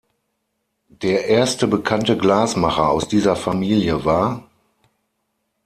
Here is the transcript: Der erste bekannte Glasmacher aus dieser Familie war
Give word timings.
Der 0.87 1.27
erste 1.27 1.67
bekannte 1.67 2.17
Glasmacher 2.17 2.89
aus 2.89 3.07
dieser 3.07 3.35
Familie 3.35 4.03
war 4.03 4.49